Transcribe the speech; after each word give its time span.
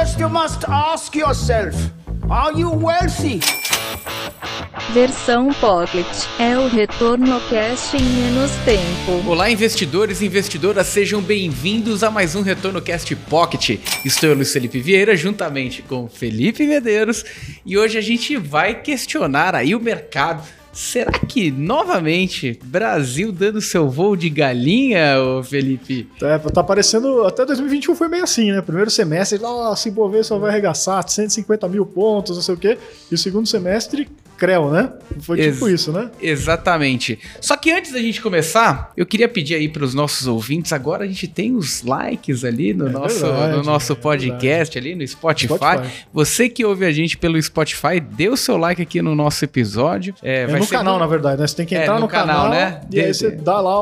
First, 0.00 0.18
you 0.18 0.30
must 0.30 0.64
ask 0.66 1.14
yourself 1.14 1.76
Are 2.30 2.58
you 2.58 2.70
wealthy? 2.70 3.40
Versão 4.94 5.52
Pocket 5.52 6.06
é 6.38 6.56
o 6.56 6.68
retorno 6.68 7.38
cast 7.50 7.98
em 7.98 8.02
menos 8.02 8.50
tempo. 8.64 9.28
Olá, 9.28 9.50
investidores 9.50 10.22
e 10.22 10.26
investidoras, 10.26 10.86
sejam 10.86 11.20
bem-vindos 11.20 12.02
a 12.02 12.10
mais 12.10 12.34
um 12.34 12.40
Retorno 12.40 12.80
Cast 12.80 13.14
Pocket. 13.14 13.78
Estou 14.02 14.30
eu, 14.30 14.36
Luiz 14.36 14.50
Felipe 14.50 14.80
Vieira, 14.80 15.14
juntamente 15.14 15.82
com 15.82 16.08
Felipe 16.08 16.66
Medeiros, 16.66 17.22
e 17.66 17.76
hoje 17.76 17.98
a 17.98 18.00
gente 18.00 18.38
vai 18.38 18.80
questionar 18.80 19.54
aí 19.54 19.74
o 19.74 19.80
mercado 19.80 20.42
Será 20.72 21.10
que, 21.10 21.50
novamente, 21.50 22.58
Brasil 22.64 23.32
dando 23.32 23.60
seu 23.60 23.88
voo 23.88 24.14
de 24.14 24.30
galinha, 24.30 25.20
ô 25.20 25.42
Felipe? 25.42 26.08
É, 26.22 26.38
tá 26.38 26.62
parecendo. 26.62 27.24
Até 27.24 27.44
2021 27.44 27.94
foi 27.96 28.08
meio 28.08 28.22
assim, 28.22 28.52
né? 28.52 28.62
Primeiro 28.62 28.90
semestre, 28.90 29.38
nossa, 29.38 29.92
só 30.22 30.38
vai 30.38 30.50
arregaçar 30.50 31.06
150 31.08 31.68
mil 31.68 31.84
pontos, 31.84 32.36
não 32.36 32.42
sei 32.42 32.54
o 32.54 32.58
quê. 32.58 32.78
E 33.10 33.14
o 33.14 33.18
segundo 33.18 33.46
semestre, 33.48 34.08
Creu, 34.40 34.70
né? 34.70 34.90
Foi 35.20 35.36
tipo 35.36 35.68
Ex 35.68 35.80
isso, 35.80 35.92
né? 35.92 36.10
Exatamente. 36.18 37.18
Só 37.42 37.58
que 37.58 37.70
antes 37.70 37.92
da 37.92 37.98
gente 37.98 38.22
começar, 38.22 38.90
eu 38.96 39.04
queria 39.04 39.28
pedir 39.28 39.54
aí 39.54 39.68
para 39.68 39.84
os 39.84 39.92
nossos 39.92 40.26
ouvintes, 40.26 40.72
agora 40.72 41.04
a 41.04 41.06
gente 41.06 41.28
tem 41.28 41.54
os 41.54 41.82
likes 41.82 42.42
ali 42.42 42.72
no, 42.72 42.88
é 42.88 42.90
nosso, 42.90 43.20
verdade, 43.20 43.56
no 43.58 43.62
nosso 43.62 43.94
podcast 43.94 44.78
é 44.78 44.80
ali 44.80 44.94
no 44.94 45.06
Spotify. 45.06 45.56
Spotify. 45.56 46.06
Você 46.10 46.48
que 46.48 46.64
ouve 46.64 46.86
a 46.86 46.90
gente 46.90 47.18
pelo 47.18 47.40
Spotify, 47.42 48.00
dê 48.00 48.30
o 48.30 48.36
seu 48.36 48.56
like 48.56 48.80
aqui 48.80 49.02
no 49.02 49.14
nosso 49.14 49.44
episódio. 49.44 50.14
É, 50.22 50.44
é 50.44 50.46
no 50.46 50.66
canal, 50.66 50.98
na 50.98 51.06
verdade, 51.06 51.38
né? 51.38 51.46
Você 51.46 51.56
tem 51.56 51.66
que 51.66 51.74
é, 51.74 51.82
entrar 51.82 51.96
no, 51.96 52.00
no, 52.00 52.08
canal, 52.08 52.44
canal 52.44 52.50
né? 52.50 52.80
E 52.90 52.98
aí 52.98 53.12
você 53.12 53.30
dá 53.30 53.60
lá, 53.60 53.74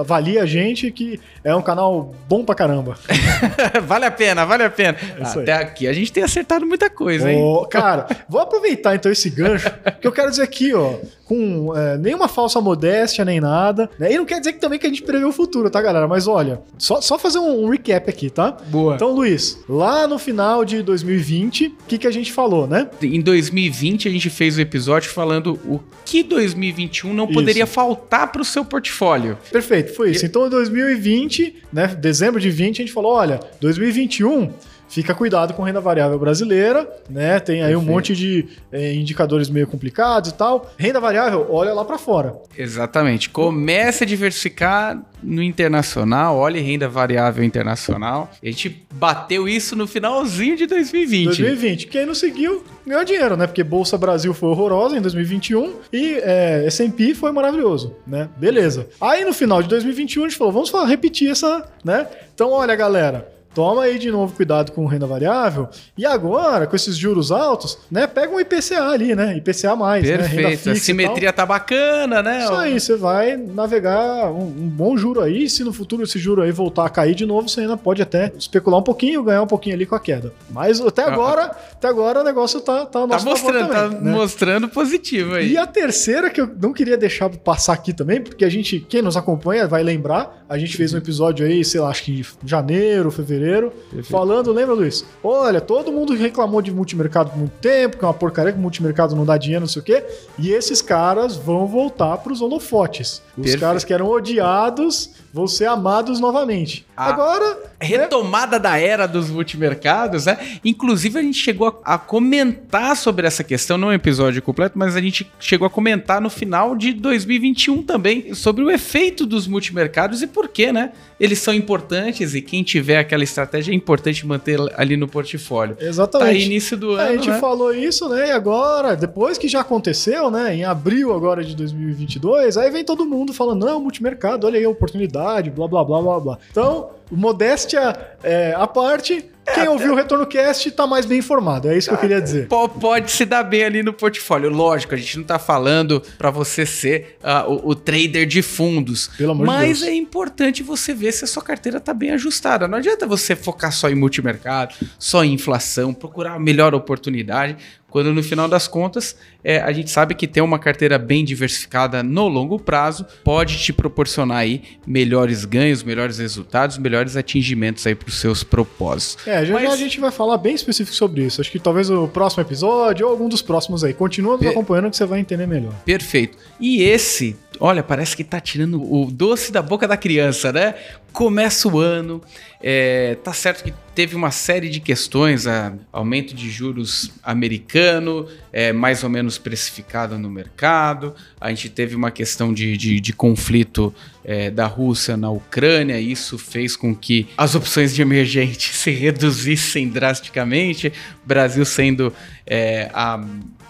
avalia 0.00 0.42
a 0.42 0.46
gente 0.46 0.90
que 0.90 1.20
é 1.44 1.54
um 1.54 1.62
canal 1.62 2.12
bom 2.28 2.44
pra 2.44 2.56
caramba. 2.56 2.98
vale 3.86 4.06
a 4.06 4.10
pena, 4.10 4.44
vale 4.44 4.64
a 4.64 4.70
pena. 4.70 4.98
Até 5.20 5.52
aqui 5.52 5.86
a 5.86 5.92
gente 5.92 6.12
tem 6.12 6.24
acertado 6.24 6.66
muita 6.66 6.90
coisa, 6.90 7.30
hein? 7.30 7.40
Oh, 7.40 7.64
cara, 7.64 8.08
vou 8.28 8.40
aproveitar 8.40 8.96
então 8.96 9.12
esse 9.12 9.30
gancho 9.30 9.70
que 9.90 10.06
eu 10.06 10.12
quero 10.12 10.30
dizer 10.30 10.42
aqui, 10.42 10.72
ó, 10.74 10.98
com 11.24 11.76
é, 11.76 11.96
nenhuma 11.98 12.28
falsa 12.28 12.60
modéstia 12.60 13.24
nem 13.24 13.40
nada. 13.40 13.90
Né? 13.98 14.12
E 14.12 14.16
não 14.16 14.24
quer 14.24 14.38
dizer 14.38 14.52
que 14.52 14.60
também 14.60 14.78
que 14.78 14.86
a 14.86 14.88
gente 14.88 15.02
prevê 15.02 15.24
o 15.24 15.32
futuro, 15.32 15.70
tá, 15.70 15.80
galera? 15.80 16.06
Mas 16.06 16.26
olha, 16.26 16.60
só, 16.78 17.00
só 17.00 17.18
fazer 17.18 17.38
um, 17.38 17.64
um 17.64 17.68
recap 17.68 18.08
aqui, 18.08 18.30
tá? 18.30 18.56
Boa. 18.68 18.94
Então, 18.94 19.10
Luiz, 19.10 19.58
lá 19.68 20.06
no 20.06 20.18
final 20.18 20.64
de 20.64 20.82
2020, 20.82 21.66
o 21.66 21.72
que, 21.88 21.98
que 21.98 22.06
a 22.06 22.10
gente 22.10 22.32
falou, 22.32 22.66
né? 22.66 22.88
Em 23.02 23.20
2020, 23.20 24.08
a 24.08 24.10
gente 24.10 24.30
fez 24.30 24.56
o 24.56 24.60
episódio 24.60 25.10
falando 25.10 25.58
o 25.64 25.80
que 26.04 26.22
2021 26.22 27.12
não 27.12 27.26
poderia 27.26 27.64
isso. 27.64 27.72
faltar 27.72 28.30
para 28.30 28.42
o 28.42 28.44
seu 28.44 28.64
portfólio. 28.64 29.38
Perfeito, 29.50 29.94
foi 29.94 30.10
isso. 30.10 30.26
Então, 30.26 30.46
em 30.46 30.50
2020, 30.50 31.62
né, 31.72 31.86
dezembro 31.88 32.40
de 32.40 32.50
20, 32.50 32.82
a 32.82 32.84
gente 32.84 32.92
falou, 32.92 33.12
olha, 33.12 33.40
2021 33.60 34.52
fica 34.94 35.12
cuidado 35.12 35.54
com 35.54 35.62
renda 35.62 35.80
variável 35.80 36.18
brasileira, 36.18 36.88
né? 37.10 37.40
Tem 37.40 37.62
aí 37.62 37.72
Perfeito. 37.72 37.90
um 37.90 37.92
monte 37.92 38.14
de 38.14 38.46
é, 38.70 38.94
indicadores 38.94 39.50
meio 39.50 39.66
complicados 39.66 40.30
e 40.30 40.34
tal. 40.34 40.72
Renda 40.78 41.00
variável, 41.00 41.23
olha 41.32 41.72
lá 41.72 41.84
para 41.84 41.98
fora. 41.98 42.34
Exatamente. 42.56 43.30
Comece 43.30 44.04
a 44.04 44.06
diversificar 44.06 45.00
no 45.22 45.42
internacional, 45.42 46.36
olhe 46.36 46.60
renda 46.60 46.88
variável 46.88 47.42
internacional. 47.42 48.30
A 48.42 48.46
gente 48.46 48.86
bateu 48.92 49.48
isso 49.48 49.74
no 49.74 49.86
finalzinho 49.86 50.56
de 50.56 50.66
2020. 50.66 51.26
2020. 51.26 51.86
Quem 51.86 52.06
não 52.06 52.14
seguiu, 52.14 52.64
ganhou 52.86 53.04
dinheiro, 53.04 53.36
né? 53.36 53.46
Porque 53.46 53.64
Bolsa 53.64 53.96
Brasil 53.96 54.34
foi 54.34 54.50
horrorosa 54.50 54.96
em 54.96 55.00
2021 55.00 55.74
e 55.92 56.14
é, 56.22 56.66
S&P 56.66 57.14
foi 57.14 57.32
maravilhoso, 57.32 57.94
né? 58.06 58.28
Beleza. 58.36 58.88
Aí 59.00 59.24
no 59.24 59.32
final 59.32 59.62
de 59.62 59.68
2021 59.68 60.24
a 60.24 60.28
gente 60.28 60.38
falou, 60.38 60.52
vamos 60.52 60.70
repetir 60.88 61.30
essa, 61.30 61.66
né? 61.82 62.06
Então 62.34 62.50
olha, 62.50 62.74
galera, 62.76 63.33
toma 63.54 63.84
aí 63.84 63.98
de 63.98 64.10
novo 64.10 64.34
cuidado 64.34 64.72
com 64.72 64.84
renda 64.86 65.06
variável. 65.06 65.68
E 65.96 66.04
agora, 66.04 66.66
com 66.66 66.74
esses 66.74 66.96
juros 66.96 67.30
altos, 67.30 67.78
né? 67.90 68.06
Pega 68.06 68.34
um 68.34 68.40
IPCA 68.40 68.88
ali, 68.88 69.14
né? 69.14 69.36
IPCA 69.36 69.76
mais, 69.76 70.04
Perfeito. 70.04 70.34
né? 70.34 70.42
Renda 70.42 70.56
fixa 70.56 70.72
a 70.72 70.74
simetria 70.76 71.32
tá 71.32 71.46
bacana, 71.46 72.22
né? 72.22 72.44
Isso 72.44 72.54
aí, 72.54 72.80
você 72.80 72.96
vai 72.96 73.36
navegar 73.36 74.30
um, 74.32 74.46
um, 74.46 74.68
bom 74.68 74.96
juro 74.96 75.20
aí. 75.20 75.48
Se 75.48 75.62
no 75.62 75.72
futuro 75.72 76.02
esse 76.02 76.18
juro 76.18 76.42
aí 76.42 76.50
voltar 76.50 76.84
a 76.84 76.90
cair 76.90 77.14
de 77.14 77.24
novo, 77.24 77.48
você 77.48 77.60
ainda 77.60 77.76
pode 77.76 78.02
até 78.02 78.32
especular 78.36 78.80
um 78.80 78.82
pouquinho, 78.82 79.22
ganhar 79.22 79.42
um 79.42 79.46
pouquinho 79.46 79.76
ali 79.76 79.86
com 79.86 79.94
a 79.94 80.00
queda. 80.00 80.32
Mas 80.50 80.80
até 80.80 81.02
ah, 81.02 81.12
agora, 81.12 81.42
até 81.72 81.86
agora 81.86 82.20
o 82.20 82.24
negócio 82.24 82.60
tá, 82.60 82.84
tá, 82.86 83.06
tá 83.06 83.06
mostrando, 83.06 83.68
também, 83.68 83.68
tá 83.68 83.88
né? 83.88 84.10
mostrando 84.10 84.68
positivo 84.68 85.34
aí. 85.34 85.52
E 85.52 85.56
a 85.56 85.66
terceira 85.66 86.28
que 86.28 86.40
eu 86.40 86.50
não 86.60 86.72
queria 86.72 86.96
deixar 86.96 87.30
passar 87.30 87.74
aqui 87.74 87.92
também, 87.92 88.20
porque 88.20 88.44
a 88.44 88.48
gente, 88.48 88.80
quem 88.80 89.00
nos 89.00 89.16
acompanha 89.16 89.68
vai 89.68 89.82
lembrar, 89.82 90.44
a 90.48 90.58
gente 90.58 90.76
fez 90.76 90.92
um 90.92 90.98
episódio 90.98 91.46
aí, 91.46 91.64
sei 91.64 91.80
lá, 91.80 91.88
acho 91.88 92.02
que 92.02 92.20
em 92.20 92.48
janeiro, 92.48 93.10
fevereiro 93.10 93.43
fevereiro, 93.44 93.70
Perfeito. 93.70 94.06
falando, 94.06 94.52
lembra, 94.52 94.74
Luiz? 94.74 95.04
Olha, 95.22 95.60
todo 95.60 95.92
mundo 95.92 96.14
reclamou 96.14 96.62
de 96.62 96.72
multimercado 96.72 97.30
por 97.30 97.38
muito 97.38 97.52
tempo, 97.60 97.98
que 97.98 98.04
é 98.04 98.08
uma 98.08 98.14
porcaria 98.14 98.52
que 98.52 98.58
multimercado 98.58 99.14
não 99.14 99.24
dá 99.24 99.36
dinheiro, 99.36 99.60
não 99.60 99.68
sei 99.68 99.82
o 99.82 99.84
quê. 99.84 100.02
E 100.38 100.50
esses 100.50 100.80
caras 100.80 101.36
vão 101.36 101.66
voltar 101.66 102.16
para 102.18 102.32
os 102.32 102.40
holofotes. 102.40 103.22
Os 103.36 103.42
Perfeito. 103.42 103.60
caras 103.60 103.84
que 103.84 103.92
eram 103.92 104.08
odiados 104.08 105.10
vão 105.32 105.48
ser 105.48 105.66
amados 105.66 106.20
novamente. 106.20 106.86
A 106.96 107.08
Agora. 107.08 107.74
Retomada 107.80 108.56
né? 108.56 108.62
da 108.62 108.78
era 108.78 109.06
dos 109.06 109.28
multimercados, 109.28 110.26
né? 110.26 110.38
Inclusive, 110.64 111.18
a 111.18 111.22
gente 111.22 111.38
chegou 111.38 111.82
a, 111.84 111.94
a, 111.94 111.98
comentar 111.98 112.96
sobre 112.96 113.26
essa 113.26 113.42
questão, 113.42 113.76
não 113.76 113.88
é 113.88 113.90
um 113.90 113.94
episódio 113.94 114.40
completo, 114.40 114.78
mas 114.78 114.96
a 114.96 115.00
gente 115.00 115.30
chegou 115.38 115.66
a 115.66 115.70
comentar 115.70 116.20
no 116.20 116.30
final 116.30 116.76
de 116.76 116.92
2021 116.92 117.82
também 117.82 118.32
sobre 118.32 118.62
o 118.62 118.70
efeito 118.70 119.26
dos 119.26 119.46
multimercados 119.46 120.22
e 120.22 120.26
por 120.26 120.48
que, 120.48 120.72
né? 120.72 120.92
Eles 121.18 121.40
são 121.40 121.52
importantes 121.52 122.34
e 122.34 122.40
quem 122.40 122.62
tiver 122.62 122.98
aquela 122.98 123.24
estratégia 123.34 123.72
é 123.72 123.74
importante 123.74 124.26
manter 124.26 124.58
ali 124.76 124.96
no 124.96 125.08
portfólio. 125.08 125.76
Exatamente. 125.80 126.38
Tá 126.40 126.46
início 126.46 126.76
do 126.76 126.92
ano. 126.92 127.00
A 127.00 127.12
gente 127.12 127.30
né? 127.30 127.38
falou 127.38 127.74
isso, 127.74 128.08
né? 128.08 128.28
E 128.28 128.30
agora, 128.30 128.96
depois 128.96 129.36
que 129.36 129.48
já 129.48 129.60
aconteceu, 129.60 130.30
né? 130.30 130.54
Em 130.54 130.64
abril 130.64 131.12
agora 131.12 131.42
de 131.42 131.54
2022, 131.56 132.56
aí 132.56 132.70
vem 132.70 132.84
todo 132.84 133.04
mundo 133.04 133.32
falando: 133.32 133.66
não, 133.66 133.80
multimercado, 133.80 134.46
olha 134.46 134.58
aí 134.58 134.64
a 134.64 134.70
oportunidade 134.70 135.50
blá 135.50 135.66
blá 135.66 135.84
blá 135.84 136.00
blá 136.00 136.20
blá. 136.20 136.38
Então, 136.50 136.90
modéstia 137.10 137.96
é, 138.22 138.54
à 138.56 138.66
parte, 138.66 139.30
quem 139.52 139.68
ouviu 139.68 139.92
o 139.92 139.94
Retorno 139.94 140.26
Cast 140.26 140.68
está 140.68 140.86
mais 140.86 141.04
bem 141.04 141.18
informado, 141.18 141.68
é 141.68 141.76
isso 141.76 141.88
que 141.88 141.94
eu 141.94 141.98
queria 141.98 142.20
dizer. 142.20 142.48
Pode 142.48 143.10
se 143.10 143.24
dar 143.26 143.42
bem 143.42 143.64
ali 143.64 143.82
no 143.82 143.92
portfólio. 143.92 144.48
Lógico, 144.48 144.94
a 144.94 144.96
gente 144.96 145.16
não 145.16 145.22
está 145.22 145.38
falando 145.38 146.02
para 146.16 146.30
você 146.30 146.64
ser 146.64 147.18
uh, 147.22 147.50
o, 147.50 147.70
o, 147.70 147.74
trader 147.74 148.26
de 148.26 148.40
fundos. 148.40 149.08
Pelo 149.18 149.32
amor 149.32 149.46
Mas 149.46 149.80
de 149.80 149.88
é 149.88 149.94
importante 149.94 150.62
você 150.62 150.94
ver 150.94 151.12
se 151.12 151.24
a 151.24 151.26
sua 151.26 151.42
carteira 151.42 151.78
está 151.78 151.92
bem 151.92 152.10
ajustada. 152.12 152.66
Não 152.66 152.78
adianta 152.78 153.06
você 153.06 153.36
focar 153.36 153.72
só 153.72 153.90
em 153.90 153.94
multimercado, 153.94 154.74
só 154.98 155.22
em 155.22 155.34
inflação, 155.34 155.92
procurar 155.92 156.34
a 156.34 156.40
melhor 156.40 156.74
oportunidade 156.74 157.56
quando 157.94 158.12
no 158.12 158.24
final 158.24 158.48
das 158.48 158.66
contas 158.66 159.16
é, 159.44 159.60
a 159.60 159.70
gente 159.70 159.88
sabe 159.88 160.16
que 160.16 160.26
ter 160.26 160.40
uma 160.40 160.58
carteira 160.58 160.98
bem 160.98 161.24
diversificada 161.24 162.02
no 162.02 162.26
longo 162.26 162.58
prazo 162.58 163.06
pode 163.22 163.56
te 163.56 163.72
proporcionar 163.72 164.38
aí 164.38 164.64
melhores 164.84 165.44
ganhos, 165.44 165.84
melhores 165.84 166.18
resultados, 166.18 166.76
melhores 166.76 167.16
atingimentos 167.16 167.86
aí 167.86 167.94
para 167.94 168.08
os 168.08 168.18
seus 168.18 168.42
propósitos. 168.42 169.24
É, 169.28 169.46
já, 169.46 169.54
Mas... 169.54 169.62
já 169.62 169.70
a 169.70 169.76
gente 169.76 170.00
vai 170.00 170.10
falar 170.10 170.38
bem 170.38 170.56
específico 170.56 170.96
sobre 170.96 171.22
isso. 171.22 171.40
Acho 171.40 171.52
que 171.52 171.60
talvez 171.60 171.88
o 171.88 172.08
próximo 172.08 172.42
episódio 172.42 173.06
ou 173.06 173.12
algum 173.12 173.28
dos 173.28 173.40
próximos 173.40 173.84
aí. 173.84 173.94
Continua 173.94 174.32
nos 174.32 174.40
per... 174.40 174.50
acompanhando 174.50 174.90
que 174.90 174.96
você 174.96 175.06
vai 175.06 175.20
entender 175.20 175.46
melhor. 175.46 175.72
Perfeito. 175.84 176.36
E 176.58 176.82
esse 176.82 177.36
olha, 177.64 177.82
parece 177.82 178.14
que 178.14 178.22
tá 178.22 178.38
tirando 178.38 178.78
o 178.78 179.10
doce 179.10 179.50
da 179.50 179.62
boca 179.62 179.88
da 179.88 179.96
criança, 179.96 180.52
né? 180.52 180.74
Começa 181.14 181.66
o 181.66 181.78
ano, 181.78 182.20
é, 182.62 183.16
tá 183.24 183.32
certo 183.32 183.64
que 183.64 183.72
teve 183.94 184.14
uma 184.14 184.30
série 184.30 184.68
de 184.68 184.80
questões, 184.80 185.46
a, 185.46 185.72
aumento 185.90 186.34
de 186.34 186.50
juros 186.50 187.10
americano, 187.22 188.28
é, 188.52 188.70
mais 188.70 189.02
ou 189.02 189.08
menos 189.08 189.38
precificado 189.38 190.18
no 190.18 190.28
mercado, 190.28 191.14
a 191.40 191.48
gente 191.48 191.70
teve 191.70 191.96
uma 191.96 192.10
questão 192.10 192.52
de, 192.52 192.76
de, 192.76 193.00
de 193.00 193.12
conflito 193.14 193.94
é, 194.22 194.50
da 194.50 194.66
Rússia 194.66 195.16
na 195.16 195.30
Ucrânia, 195.30 195.98
isso 195.98 196.36
fez 196.36 196.76
com 196.76 196.94
que 196.94 197.28
as 197.34 197.54
opções 197.54 197.94
de 197.94 198.02
emergente 198.02 198.74
se 198.76 198.90
reduzissem 198.90 199.88
drasticamente, 199.88 200.92
Brasil 201.24 201.64
sendo 201.64 202.12
é, 202.46 202.90
a 202.92 203.24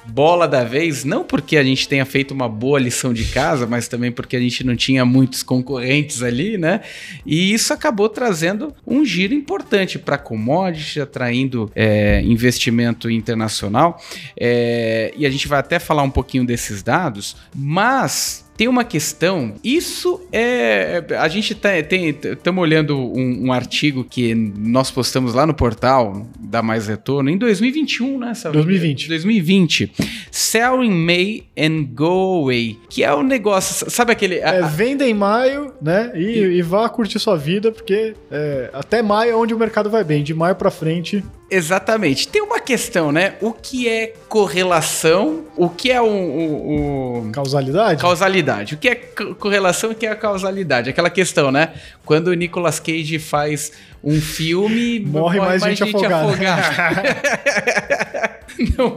bola 0.07 0.47
da 0.47 0.65
vez, 0.65 1.05
não 1.05 1.25
porque 1.25 1.57
a 1.57 1.65
gente 1.65 1.89
tenha 1.89 2.05
feito 2.05 2.33
uma 2.33 2.49
boa 2.49 2.79
lição 2.79 3.13
de 3.13 3.25
casa, 3.27 3.67
mas 3.67 3.89
também 3.89 4.13
porque 4.13 4.37
a 4.37 4.41
gente 4.41 4.65
não 4.65 4.77
tinha 4.77 5.05
muitos 5.05 5.43
concorrentes 5.43 6.23
ali, 6.23 6.59
né? 6.59 6.81
E 7.25 7.53
isso 7.53 7.73
acabou 7.73 8.09
trazendo 8.09 8.75
um 8.87 9.05
giro 9.05 9.35
importante 9.35 9.99
para 9.99 10.19
commodities, 10.19 10.99
atraindo 10.99 11.71
é, 11.75 12.21
investimento 12.23 13.11
internacional. 13.11 14.01
É, 14.39 15.13
e 15.17 15.27
a 15.27 15.31
gente 15.31 15.49
vai 15.49 15.59
até 15.59 15.79
falar 15.79 16.03
um 16.03 16.11
pouquinho 16.11 16.45
desses 16.45 16.83
dados, 16.83 17.37
mas 17.55 18.44
tem 18.57 18.69
uma 18.69 18.85
questão. 18.85 19.55
Isso 19.63 20.21
é. 20.33 21.03
A 21.19 21.29
gente 21.29 21.55
tá, 21.55 21.71
estamos 21.77 22.63
olhando 22.63 22.97
um, 22.97 23.47
um, 23.47 23.53
artigo 23.53 24.05
que 24.05 24.35
nós 24.35 24.91
postamos 24.91 25.35
lá 25.35 25.47
no 25.47 25.55
portal 25.55 26.27
da 26.39 26.63
Mais 26.63 26.87
Retorno 26.87 27.31
em 27.31 27.37
2021, 27.37 28.19
né? 28.19 28.35
Sabe? 28.35 28.55
2020. 28.55 29.09
2020. 29.09 29.93
Sell 30.31 30.85
in 30.85 30.91
May 30.91 31.45
and 31.59 31.85
go 31.95 32.43
away. 32.43 32.79
Que 32.89 33.03
é 33.03 33.13
o 33.13 33.19
um 33.19 33.23
negócio. 33.23 33.91
Sabe 33.91 34.13
aquele. 34.13 34.37
É, 34.37 34.63
venda 34.63 35.07
em 35.07 35.15
maio, 35.15 35.73
né? 35.83 36.13
E, 36.15 36.21
e, 36.21 36.59
e, 36.59 36.63
vá 36.63 36.89
curtir 36.89 37.19
sua 37.19 37.37
vida, 37.37 37.73
porque 37.73 38.15
é, 38.31 38.71
até 38.73 39.03
maio 39.03 39.33
é 39.33 39.37
onde 39.37 39.53
o 39.53 39.59
mercado 39.59 39.91
vai 39.91 40.05
bem. 40.05 40.23
De 40.23 40.33
maio 40.33 40.55
para 40.55 40.71
frente 40.71 41.25
Exatamente. 41.51 42.27
Tem 42.29 42.43
uma 42.43 42.59
questão, 42.59 43.13
né? 43.13 43.35
O 43.41 43.53
que 43.53 43.89
é 43.89 44.15
correlação? 44.29 45.45
O 45.57 45.69
que 45.69 45.91
é 45.93 46.01
o, 46.01 46.07
o, 46.07 47.29
o... 47.29 47.33
Causalidade? 47.33 48.01
causalidade? 48.01 48.75
O 48.75 48.79
que 48.79 48.89
é 48.89 48.95
co- 48.95 49.35
correlação 49.35 49.91
e 49.91 49.93
o 49.93 49.97
que 49.97 50.07
é 50.07 50.15
causalidade? 50.15 50.91
Aquela 50.91 51.11
questão, 51.11 51.53
né? 51.53 51.75
Quando 52.05 52.29
o 52.29 52.35
Nicolas 52.35 52.81
Cage 52.81 53.19
faz 53.19 53.73
um 54.03 54.21
filme, 54.21 55.01
Morre 55.01 55.39
mais 55.39 55.63
gente 55.63 55.83
afogada. 55.83 56.25
afogada. 56.27 57.03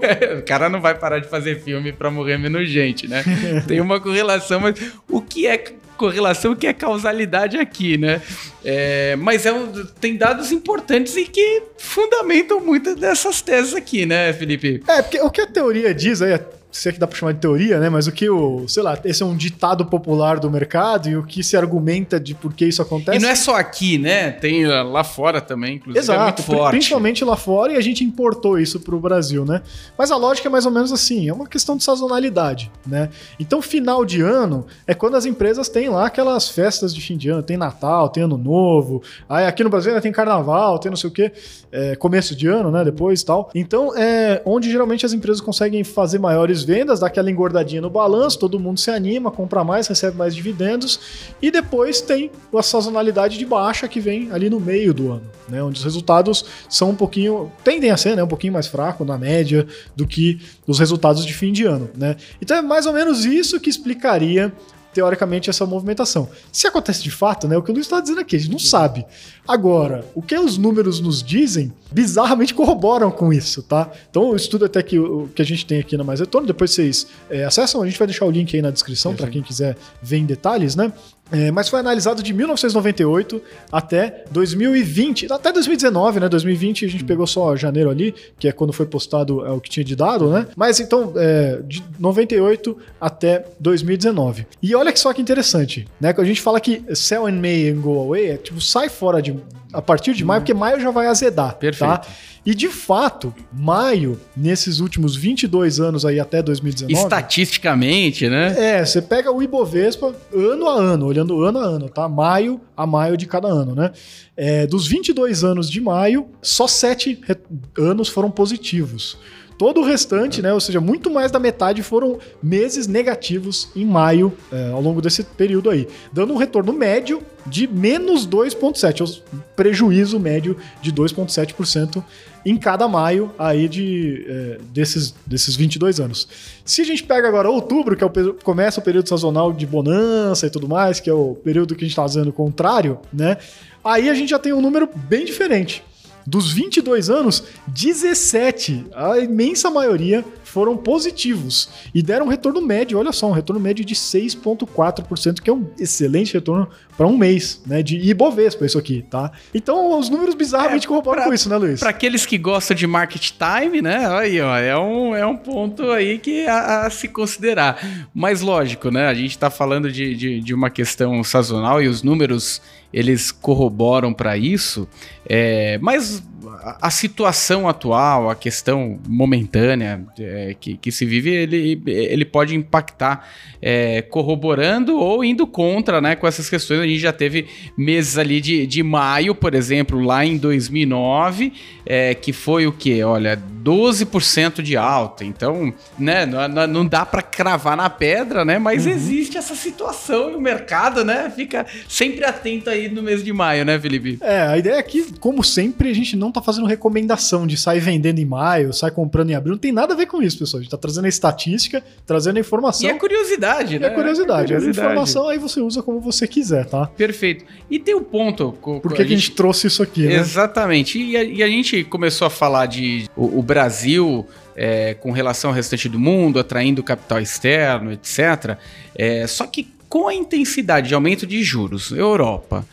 É, 0.02 0.36
o 0.36 0.44
cara 0.44 0.70
não 0.70 0.80
vai 0.82 0.96
parar 0.96 1.20
de 1.20 1.28
fazer 1.28 1.62
filme 1.62 1.92
pra 1.92 2.10
morrer 2.12 2.38
menos 2.38 2.70
gente, 2.70 3.08
né? 3.08 3.24
Tem 3.68 3.82
uma 3.82 4.00
correlação, 4.00 4.60
mas 4.60 4.76
o 5.10 5.22
que 5.22 5.48
é 5.48 5.58
correlação, 5.98 6.56
que 6.56 6.68
é 6.68 6.74
causalidade 6.74 7.58
aqui, 7.58 7.98
né? 7.98 8.22
É, 8.64 9.16
mas 9.18 9.46
é 9.46 9.52
um- 9.52 9.86
tem 10.00 10.16
dados 10.16 10.52
importantes 10.52 11.16
e 11.18 11.26
que 11.26 11.64
fundamentam 11.78 12.60
muitas 12.60 12.96
dessas 12.96 13.42
teses 13.42 13.74
aqui, 13.74 14.06
né, 14.06 14.32
Felipe? 14.34 14.84
É, 14.88 15.02
porque 15.02 15.20
o 15.20 15.30
que 15.30 15.42
a 15.42 15.48
teoria 15.48 15.94
diz 15.94 16.22
aí, 16.22 16.40
se 16.72 16.90
é 16.90 16.92
que 16.92 17.00
dá 17.00 17.08
pra 17.08 17.18
chamar 17.18 17.32
de 17.34 17.40
teoria, 17.40 17.80
né? 17.80 17.90
Mas 17.90 18.08
o 18.08 18.12
que 18.12 18.30
o, 18.30 18.68
sei 18.68 18.84
lá, 18.84 18.98
esse 19.04 19.24
é 19.24 19.26
um 19.26 19.36
ditado 19.36 19.86
popular 19.86 20.40
do 20.40 20.50
mercado 20.52 21.10
e 21.10 21.16
o 21.18 21.24
que 21.24 21.44
se 21.44 21.56
argumenta 21.58 22.20
de 22.20 22.36
por 22.36 22.54
que 22.54 22.66
isso 22.66 22.82
acontece. 22.82 23.18
E 23.18 23.22
não 23.22 23.30
é 23.30 23.36
só 23.36 23.56
aqui, 23.56 23.98
né? 23.98 24.32
Tem 24.32 24.66
uh, 24.66 24.84
lá 24.84 25.04
fora 25.04 25.42
também, 25.42 25.76
inclusive. 25.76 25.98
Exato, 26.04 26.20
é 26.20 26.24
muito 26.24 26.44
pri- 26.44 26.56
forte. 26.56 26.72
principalmente 26.72 27.26
lá 27.26 27.36
fora 27.36 27.74
e 27.74 27.78
a 27.78 27.82
gente 27.82 28.04
importou 28.04 28.60
isso 28.60 28.80
pro 28.80 29.00
Brasil, 29.00 29.44
né? 29.46 29.62
Mas 29.98 30.12
a 30.12 30.18
lógica 30.18 30.48
é 30.48 30.52
mais 30.52 30.66
ou 30.66 30.72
menos 30.72 30.92
assim, 30.92 31.28
é 31.28 31.34
uma 31.34 31.48
questão 31.48 31.78
de 31.78 31.84
sazonalidade, 31.84 32.72
né? 32.86 33.10
Então, 33.40 33.62
final 33.62 34.06
de 34.06 34.22
ano 34.22 34.66
é 34.86 34.94
quando 34.94 35.16
as 35.16 35.26
empresas 35.26 35.70
têm 35.70 35.90
lá 35.90 36.08
aquelas 36.08 36.50
festas 36.50 36.94
de 36.94 37.02
fim 37.02 37.18
de 37.18 37.30
ano, 37.30 37.42
tem 37.42 37.58
Natal, 37.58 38.10
tem 38.10 38.24
Ano 38.24 38.38
Novo, 38.38 39.02
aí 39.28 39.46
aqui 39.46 39.64
no 39.64 39.70
Brasil 39.70 39.92
ainda 39.92 40.02
tem 40.02 40.12
Carnaval, 40.12 40.80
tem 40.80 40.90
não 40.90 40.98
sei 40.98 41.10
o 41.10 41.14
quê, 41.14 41.32
é, 41.72 41.96
começo 41.96 42.36
de 42.36 42.48
ano, 42.48 42.72
né? 42.72 42.84
Depois 42.84 43.22
e 43.22 43.26
tal. 43.26 43.50
Então, 43.56 43.98
é 43.98 44.42
onde 44.46 44.72
geralmente 44.72 45.06
as 45.06 45.14
empresas 45.14 45.42
conseguem 45.42 45.84
fazer 45.84 46.20
maiores 46.20 46.57
vendas, 46.64 47.00
dar 47.00 47.08
aquela 47.08 47.30
engordadinha 47.30 47.82
no 47.82 47.90
balanço, 47.90 48.40
todo 48.40 48.60
mundo 48.60 48.80
se 48.80 48.92
anima, 48.92 49.32
compra 49.32 49.64
mais, 49.64 49.88
recebe 49.88 50.18
mais 50.18 50.36
dividendos, 50.36 51.00
e 51.42 51.52
depois 51.52 52.02
tem 52.02 52.32
a 52.56 52.62
sazonalidade 52.62 53.38
de 53.38 53.46
baixa 53.46 53.88
que 53.88 54.00
vem 54.00 54.32
ali 54.32 54.50
no 54.50 54.60
meio 54.60 54.94
do 54.94 55.12
ano, 55.12 55.24
né? 55.48 55.62
Onde 55.62 55.80
os 55.80 55.84
resultados 55.84 56.46
são 56.70 56.92
um 56.92 56.96
pouquinho, 56.96 57.52
tendem 57.64 57.92
a 57.92 57.98
ser, 57.98 58.16
né? 58.16 58.24
Um 58.24 58.28
pouquinho 58.28 58.54
mais 58.54 58.68
fraco 58.68 59.06
na 59.06 59.18
média 59.18 59.66
do 59.96 60.08
que 60.08 60.40
os 60.66 60.80
resultados 60.80 61.26
de 61.26 61.34
fim 61.34 61.52
de 61.52 61.66
ano, 61.66 61.90
né? 61.96 62.16
Então 62.42 62.58
é 62.58 62.62
mais 62.62 62.86
ou 62.86 62.94
menos 62.94 63.26
isso 63.26 63.60
que 63.60 63.70
explicaria 63.70 64.52
teoricamente 64.98 65.48
essa 65.48 65.64
movimentação. 65.64 66.28
Se 66.52 66.66
acontece 66.66 67.04
de 67.04 67.12
fato, 67.12 67.48
né, 67.48 67.56
o 67.56 67.62
que 67.62 67.70
o 67.70 67.74
Luiz 67.74 67.86
está 67.86 68.00
dizendo 68.00 68.20
aqui, 68.20 68.36
a 68.36 68.40
gente 68.40 68.52
não 68.52 68.58
sabe. 68.58 69.06
Agora, 69.48 70.04
o 70.16 70.24
que 70.24 70.36
os 70.36 70.58
números 70.58 71.00
nos 71.00 71.22
dizem, 71.22 71.72
bizarramente 71.92 72.52
corroboram 72.52 73.12
com 73.12 73.32
isso, 73.32 73.62
tá? 73.62 73.92
Então, 74.10 74.32
o 74.32 74.36
estudo 74.36 74.66
até 74.66 74.82
que, 74.82 74.98
o 74.98 75.30
que 75.36 75.42
a 75.44 75.46
gente 75.46 75.68
tem 75.68 75.80
aqui 75.80 75.96
na 75.96 76.04
Mais 76.04 76.20
Retorno, 76.20 76.48
depois 76.48 76.72
vocês 76.72 77.06
é, 77.30 77.44
acessam, 77.44 77.84
a 77.84 77.86
gente 77.86 78.00
vai 78.00 78.08
deixar 78.08 78.26
o 78.26 78.32
link 78.32 78.56
aí 78.56 78.62
na 78.62 78.72
descrição 78.72 79.16
para 79.16 79.30
quem 79.30 79.44
quiser 79.44 79.78
ver 80.02 80.18
em 80.18 80.26
detalhes, 80.26 80.76
né? 80.76 80.92
É, 81.32 81.52
mas 81.52 81.70
foi 81.70 81.80
analisado 81.80 82.24
de 82.24 82.34
1998 82.34 83.42
até 83.72 84.24
2020, 84.32 85.32
até 85.32 85.52
2019, 85.52 86.20
né? 86.22 86.30
2020 86.30 86.86
a 86.86 86.90
gente 86.90 87.04
pegou 87.04 87.28
só 87.28 87.56
janeiro 87.56 87.90
ali, 87.90 88.14
que 88.40 88.48
é 88.48 88.52
quando 88.52 88.72
foi 88.72 88.86
postado 88.86 89.46
é, 89.46 89.52
o 89.52 89.60
que 89.60 89.70
tinha 89.70 89.84
de 89.84 89.96
dado, 89.96 90.30
né? 90.30 90.48
Mas 90.56 90.80
então, 90.80 91.14
é, 91.16 91.60
de 91.66 91.84
98 92.00 92.78
até 93.00 93.46
2019. 93.60 94.48
E 94.62 94.76
olha 94.76 94.92
que 94.92 95.00
só 95.00 95.14
que 95.14 95.22
interessante, 95.22 95.88
né? 96.00 96.14
Que 96.14 96.22
a 96.22 96.26
gente 96.26 96.42
fala 96.42 96.60
que 96.60 96.84
sell 96.96 97.28
in 97.28 97.40
May 97.40 97.70
and 97.70 97.82
go 97.82 98.00
away, 98.00 98.32
é 98.32 98.38
tipo, 98.38 98.62
sai 98.62 98.90
fora 98.90 99.22
de, 99.22 99.36
a 99.78 99.82
partir 99.82 100.14
de 100.16 100.26
maio, 100.26 100.42
porque 100.42 100.56
maio 100.56 100.80
já 100.80 100.90
vai 100.90 101.06
azedar, 101.06 101.56
Perfeito. 101.56 101.88
tá? 101.92 102.02
E 102.44 102.56
de 102.56 102.68
fato, 102.68 103.32
maio, 103.54 104.20
nesses 104.36 104.80
últimos 104.80 105.16
22 105.16 105.80
anos 105.80 106.04
aí 106.04 106.20
até 106.20 106.42
2019... 106.42 106.94
Estatisticamente, 106.94 108.28
né? 108.28 108.56
É, 108.58 108.86
você 108.86 109.02
pega 109.02 109.32
o 109.32 109.44
Ibovespa 109.44 110.16
ano 110.34 110.68
a 110.68 110.74
ano, 110.74 111.06
olhando 111.06 111.44
ano 111.44 111.60
a 111.60 111.64
ano, 111.64 111.90
tá? 111.90 112.10
Maio 112.10 112.60
a 112.76 112.88
maio 112.88 113.16
de 113.18 113.28
cada 113.28 113.48
ano, 113.48 113.76
né? 113.76 113.92
É, 114.36 114.66
dos 114.66 114.88
22 114.88 115.44
anos 115.44 115.70
de 115.70 115.80
maio, 115.80 116.28
só 116.42 116.68
7 116.68 117.22
re- 117.24 117.38
anos 117.78 118.08
foram 118.10 118.32
positivos. 118.32 119.18
Todo 119.58 119.82
o 119.82 119.84
restante, 119.84 120.42
né, 120.42 120.54
ou 120.54 120.60
seja, 120.60 120.80
muito 120.80 121.10
mais 121.10 121.32
da 121.32 121.40
metade 121.40 121.82
foram 121.82 122.20
meses 122.42 122.86
negativos 122.86 123.70
em 123.76 123.86
maio, 123.86 124.32
é, 124.52 124.70
ao 124.70 124.82
longo 124.82 125.02
desse 125.02 125.24
período 125.24 125.70
aí, 125.70 125.88
dando 126.14 126.32
um 126.34 126.38
retorno 126.38 126.72
médio 126.72 127.24
de 127.46 127.66
menos 127.68 128.28
2,7%, 128.28 129.02
ou 129.02 129.40
prejuízo 129.56 130.20
médio 130.20 130.58
de 130.82 130.92
2,7% 130.92 132.04
em 132.46 132.56
cada 132.56 132.88
maio 132.88 133.32
aí 133.38 133.68
de, 133.68 134.26
é, 134.28 134.58
desses, 134.72 135.14
desses 135.26 135.56
22 135.56 136.00
anos. 136.00 136.28
Se 136.64 136.82
a 136.82 136.86
gente 136.86 137.04
pega 137.04 137.28
agora 137.28 137.50
outubro, 137.50 137.96
que 137.96 138.04
é 138.04 138.08
o, 138.08 138.34
começa 138.36 138.80
o 138.80 138.84
período 138.84 139.10
sazonal 139.10 139.52
de 139.52 139.66
bonança 139.66 140.46
e 140.46 140.50
tudo 140.50 140.68
mais, 140.68 141.00
que 141.00 141.10
é 141.10 141.14
o 141.14 141.36
período 141.36 141.76
que 141.76 141.84
a 141.84 141.88
gente 141.88 141.94
está 141.94 142.04
fazendo 142.04 142.30
o 142.30 142.34
contrário, 142.34 143.00
né? 143.12 143.38
Aí 143.84 144.10
a 144.10 144.14
gente 144.14 144.30
já 144.30 144.40
tem 144.40 144.54
um 144.54 144.62
número 144.62 144.90
bem 144.94 145.26
diferente. 145.26 145.84
Dos 146.28 146.52
22 146.52 147.10
anos, 147.10 147.42
17, 147.68 148.88
a 148.94 149.18
imensa 149.18 149.72
maioria, 149.72 150.26
foram 150.44 150.76
positivos 150.76 151.70
e 151.94 152.02
deram 152.02 152.26
um 152.26 152.30
retorno 152.30 152.62
médio, 152.62 152.98
olha 152.98 153.14
só, 153.14 153.30
um 153.30 153.32
retorno 153.32 153.62
médio 153.62 153.86
de 153.86 153.96
6,4%, 153.96 155.40
que 155.42 155.50
é 155.50 155.54
um 155.54 155.70
excelente 155.80 156.34
retorno 156.34 156.68
para 156.98 157.08
um 157.08 157.16
mês, 157.16 157.62
né? 157.66 157.82
De 157.82 157.98
Ibovespa, 157.98 158.66
isso 158.66 158.78
aqui, 158.78 159.06
tá? 159.10 159.32
Então, 159.54 159.98
os 159.98 160.10
números 160.10 160.36
bizarramente 160.36 160.86
É, 160.86 160.90
corroboram 160.90 161.24
com 161.26 161.34
isso, 161.34 161.48
né, 161.48 161.56
Luiz? 161.56 161.80
Para 161.80 161.92
aqueles 161.92 162.26
que 162.26 162.38
gostam 162.38 162.76
de 162.76 162.88
market 162.88 163.32
time, 163.32 163.82
né? 163.82 164.08
Aí, 164.18 164.42
ó, 164.42 164.58
é 164.58 164.78
um, 164.78 165.16
é 165.16 165.26
um 165.26 165.38
ponto 165.38 165.92
aí 165.92 166.18
que 166.18 166.46
a, 166.46 166.88
a 166.88 166.90
se 166.90 167.08
considerar. 167.08 168.10
Mas 168.14 168.42
lógico, 168.42 168.90
né? 168.90 169.08
A 169.08 169.14
gente 169.14 169.32
está 169.32 169.50
falando 169.50 169.90
de, 169.90 170.16
de, 170.16 170.42
de 170.42 170.54
uma 170.54 170.70
questão 170.70 171.24
sazonal 171.24 171.82
e 171.82 171.88
os 171.88 172.04
números 172.04 172.62
eles 172.94 173.32
corroboram 173.32 174.14
para 174.14 174.38
isso. 174.38 174.88
É, 175.30 175.78
mas 175.82 176.24
a, 176.64 176.88
a 176.88 176.90
situação 176.90 177.68
atual, 177.68 178.30
a 178.30 178.36
questão 178.36 178.98
momentânea 179.08 180.02
é, 180.20 180.56
que, 180.60 180.78
que 180.78 180.92
se 180.92 181.06
vive, 181.06 181.30
ele, 181.32 181.82
ele 181.86 182.24
pode 182.26 182.56
impactar 182.56 183.28
é, 183.62 184.02
corroborando 184.04 184.98
ou 184.98 185.24
indo 185.24 185.46
contra, 185.46 186.00
né? 186.00 186.16
Com 186.16 186.26
essas 186.28 186.50
questões. 186.50 186.80
A 186.80 186.88
gente 186.88 187.00
já 187.00 187.12
teve 187.12 187.48
meses 187.78 188.18
ali 188.18 188.40
de, 188.40 188.66
de 188.66 188.82
maio, 188.84 189.36
por 189.36 189.54
exemplo, 189.54 190.00
lá 190.00 190.26
em 190.26 190.38
2009, 190.38 191.52
é, 191.86 192.14
que 192.16 192.32
foi 192.32 192.66
o 192.68 192.72
quê? 192.72 193.04
Olha, 193.04 193.38
12% 193.64 194.62
de 194.62 194.78
alta. 194.78 195.26
Então, 195.26 195.74
né, 196.00 196.26
não, 196.26 196.68
não- 196.68 196.86
dá 196.88 197.06
para 197.06 197.22
cravar 197.22 197.76
na 197.76 197.90
pedra, 197.90 198.46
né? 198.46 198.58
Mas 198.58 198.86
Uhum. 198.86 198.92
existe 198.94 199.38
essa 199.38 199.56
situação 199.56 200.32
e 200.32 200.36
o 200.36 200.42
mercado, 200.42 201.04
né, 201.04 201.30
fica 201.36 201.66
sempre 201.90 202.24
atento 202.24 202.70
aí 202.78 202.90
no 202.90 203.04
mês 203.04 203.24
de 203.24 203.34
maio, 203.34 203.66
né, 203.66 203.80
Felipe? 203.80 204.18
É, 204.22 204.42
a 204.42 204.58
ideia 204.58 204.76
é 204.76 204.84
que, 204.84 205.12
como 205.20 205.44
sempre, 205.44 205.90
a 205.90 205.94
gente 205.94 206.16
não 206.16 206.32
tá 206.32 206.42
fazendo 206.42 206.66
recomendação 206.66 207.46
de 207.46 207.58
sair 207.58 207.80
vendendo 207.80 208.20
em 208.20 208.26
maio, 208.26 208.72
sair 208.74 208.92
comprando 208.92 209.30
em 209.32 209.36
abril. 209.36 209.54
Não 209.54 209.60
tem 209.60 209.72
nada 209.72 209.94
a 209.94 209.98
ver 209.98 210.06
com 210.06 210.22
isso, 210.22 210.40
pessoal. 210.40 210.60
A 210.60 210.64
gente 210.64 210.72
tá 210.72 210.78
trazendo 210.78 211.06
a 211.06 211.10
estatística, 211.10 211.84
trazendo 212.06 212.38
a 212.38 212.40
informação. 212.40 212.88
E 212.88 212.92
é 212.92 212.94
curiosidade, 212.94 213.76
E 213.76 213.80
né? 213.80 213.88
é 213.88 213.90
curiosidade. 213.90 214.54
A 214.54 214.58
Curiosidade. 214.58 214.88
informação 214.88 215.28
aí 215.28 215.38
você 215.38 215.60
usa 215.60 215.82
como 215.82 216.00
você 216.00 216.28
quiser, 216.28 216.66
tá? 216.66 216.88
Perfeito. 216.88 217.46
E 217.70 217.80
tem 217.80 217.96
um 217.96 218.04
ponto. 218.04 218.54
Por 218.62 218.94
que, 218.94 218.98
que 219.06 219.14
a 219.14 219.18
gente 219.18 219.32
trouxe 219.32 219.68
isso 219.68 219.84
aqui, 219.84 220.06
né? 220.08 220.16
Exatamente. 220.16 221.00
E 221.00 221.18
a, 221.18 221.24
e 221.24 221.44
a 221.44 221.48
gente 221.48 221.84
começou 221.84 222.26
a 222.28 222.30
falar 222.30 222.66
de 222.68 223.08
o, 223.16 223.40
o 223.40 223.42
Brasil 223.44 224.26
é, 224.56 224.94
com 224.96 225.12
relação 225.12 225.50
ao 225.52 225.56
restante 225.56 225.88
do 225.88 226.00
mundo, 226.00 226.40
atraindo 226.40 226.82
capital 226.84 227.20
externo, 227.22 227.92
etc. 227.92 228.58
É, 228.96 229.28
só 229.28 229.46
que 229.46 229.68
com 229.90 230.08
a 230.08 230.14
intensidade 230.14 230.88
de 230.88 230.96
aumento 230.96 231.26
de 231.26 231.44
juros, 231.44 231.92
Europa 231.92 232.66